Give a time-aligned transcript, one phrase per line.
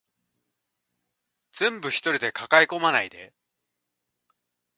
[1.53, 3.35] 全部一人で抱え込まないで